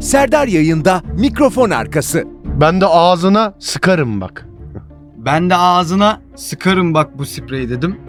Serdar 0.00 0.46
yayında 0.48 1.02
mikrofon 1.16 1.70
arkası. 1.70 2.24
Ben 2.44 2.80
de 2.80 2.86
ağzına 2.86 3.54
sıkarım 3.58 4.20
bak. 4.20 4.46
Ben 5.16 5.50
de 5.50 5.56
ağzına 5.56 6.20
sıkarım 6.36 6.94
bak 6.94 7.18
bu 7.18 7.26
spreyi 7.26 7.70
dedim. 7.70 8.00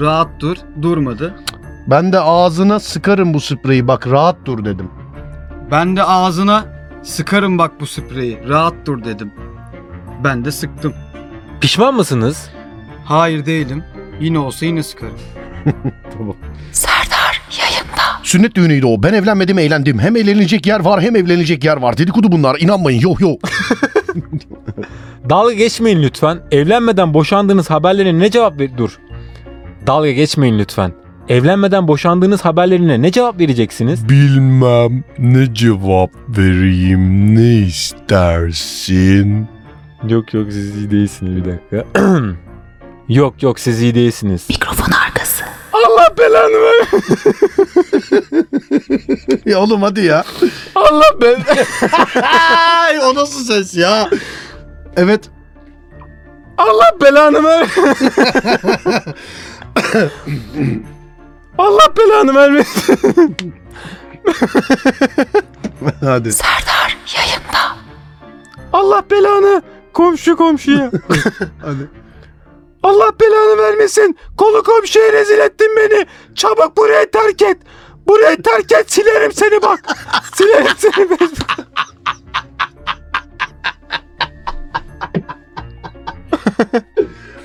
Rahat 0.00 0.28
dur. 0.40 0.56
Durmadı. 0.82 1.34
Ben 1.90 2.12
de 2.12 2.20
ağzına 2.20 2.80
sıkarım 2.80 3.34
bu 3.34 3.40
spreyi 3.40 3.88
bak 3.88 4.06
rahat 4.06 4.36
dur 4.44 4.64
dedim. 4.64 4.90
Ben 5.70 5.96
de 5.96 6.02
ağzına 6.04 6.64
sıkarım 7.02 7.58
bak 7.58 7.80
bu 7.80 7.86
spreyi. 7.86 8.48
Rahat 8.48 8.74
dur 8.86 9.04
dedim. 9.04 9.32
Ben 10.24 10.44
de 10.44 10.52
sıktım. 10.52 10.94
Pişman 11.60 11.94
mısınız? 11.94 12.50
Hayır 13.04 13.46
değilim. 13.46 13.84
Yine 14.20 14.38
olsa 14.38 14.66
yine 14.66 14.82
sıkarım. 14.82 15.18
Serdar 16.72 17.33
Sünnet 18.22 18.54
düğünüydü 18.54 18.86
o. 18.86 19.02
Ben 19.02 19.12
evlenmedim 19.12 19.58
eğlendim. 19.58 19.98
Hem 19.98 20.16
eğlenilecek 20.16 20.66
yer 20.66 20.80
var 20.80 21.02
hem 21.02 21.16
evlenecek 21.16 21.64
yer 21.64 21.76
var. 21.76 21.98
Dedikodu 21.98 22.32
bunlar 22.32 22.60
inanmayın 22.60 23.00
yok 23.00 23.20
yok. 23.20 23.40
Dalga 25.30 25.52
geçmeyin 25.52 26.02
lütfen. 26.02 26.38
Evlenmeden 26.50 27.14
boşandığınız 27.14 27.70
haberlerine 27.70 28.18
ne 28.18 28.30
cevap 28.30 28.60
ver... 28.60 28.78
Dur. 28.78 28.98
Dalga 29.86 30.10
geçmeyin 30.10 30.58
lütfen. 30.58 30.92
Evlenmeden 31.28 31.88
boşandığınız 31.88 32.44
haberlerine 32.44 33.02
ne 33.02 33.12
cevap 33.12 33.40
vereceksiniz? 33.40 34.08
Bilmem 34.08 35.04
ne 35.18 35.54
cevap 35.54 36.10
vereyim 36.28 37.34
ne 37.34 37.54
istersin. 37.54 39.48
Yok 40.08 40.34
yok 40.34 40.52
siz 40.52 40.76
iyi 40.76 40.90
değilsiniz 40.90 41.36
bir 41.36 41.44
dakika. 41.44 41.84
yok 43.08 43.42
yok 43.42 43.60
siz 43.60 43.82
iyi 43.82 43.94
değilsiniz. 43.94 44.48
Allah 46.04 46.18
belanı 46.18 46.60
ver. 46.62 46.86
ya 49.46 49.60
oğlum 49.60 49.82
hadi 49.82 50.00
ya. 50.00 50.24
Allah 50.74 51.20
ben. 51.20 51.36
Ay 52.22 52.98
o 53.00 53.14
nasıl 53.14 53.44
ses 53.44 53.74
ya? 53.74 54.08
Evet. 54.96 55.30
Allah 56.58 56.90
belanı 57.00 57.44
ver. 57.44 57.68
Allah 61.58 61.96
belanı 61.98 62.34
vermesin. 62.34 62.98
Hadi. 66.00 66.32
Serdar 66.32 66.96
yayında. 67.16 67.76
Allah 68.72 69.02
belanı. 69.10 69.62
Komşu 69.92 70.36
komşuya. 70.36 70.90
Hadi. 71.62 71.88
Allah 72.82 73.12
belanı 73.20 73.33
vermesin. 73.64 74.18
Kolu 74.36 74.62
komşuya 74.62 75.12
rezil 75.12 75.38
ettin 75.38 75.76
beni. 75.76 76.06
Çabuk 76.34 76.76
burayı 76.76 77.10
terk 77.10 77.42
et. 77.42 77.56
Burayı 78.06 78.42
terk 78.42 78.72
et 78.72 78.92
silerim 78.92 79.32
seni 79.32 79.62
bak. 79.62 79.80
Silerim 80.34 80.66
seni. 80.78 81.10
ben. 81.10 81.28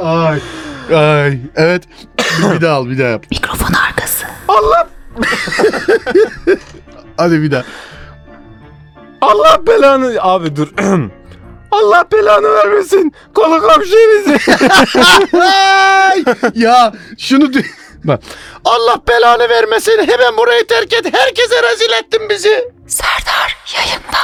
Ay. 0.06 0.40
Ay. 0.94 1.38
Evet. 1.56 1.82
bir 2.54 2.60
daha 2.60 2.76
al 2.76 2.88
bir 2.88 2.98
daha 2.98 3.08
yap. 3.08 3.24
Mikrofon 3.30 3.74
arkası. 3.88 4.26
Allah 4.48 4.88
Hadi 7.16 7.42
bir 7.42 7.50
daha. 7.50 7.62
Allah 9.20 9.66
belanı. 9.66 10.16
Abi 10.20 10.56
dur. 10.56 10.68
Allah 11.70 12.04
belanı 12.12 12.54
vermesin. 12.54 13.12
Kolu 13.34 13.60
komşuya 13.60 14.08
rezil. 14.08 14.38
Ya 16.54 16.92
şunu 17.18 17.44
dü- 17.44 17.66
Bak. 18.04 18.20
Allah 18.64 19.00
belanı 19.08 19.48
vermesin. 19.48 19.98
Hemen 20.06 20.36
burayı 20.36 20.66
terk 20.66 20.92
et. 20.92 21.14
Herkese 21.14 21.62
rezil 21.62 21.92
ettin 21.92 22.28
bizi. 22.28 22.64
Serdar 22.86 23.56
yayında. 23.76 24.18